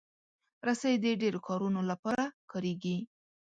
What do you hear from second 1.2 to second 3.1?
ډیرو کارونو لپاره کارېږي.